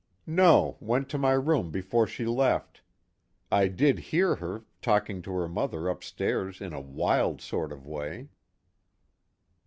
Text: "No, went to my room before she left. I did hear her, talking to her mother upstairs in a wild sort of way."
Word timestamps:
"No, 0.25 0.77
went 0.79 1.09
to 1.09 1.19
my 1.19 1.33
room 1.33 1.69
before 1.69 2.07
she 2.07 2.25
left. 2.25 2.81
I 3.51 3.67
did 3.67 3.99
hear 3.99 4.33
her, 4.37 4.65
talking 4.81 5.21
to 5.21 5.31
her 5.33 5.47
mother 5.47 5.87
upstairs 5.87 6.59
in 6.59 6.73
a 6.73 6.81
wild 6.81 7.39
sort 7.39 7.71
of 7.71 7.85
way." 7.85 8.29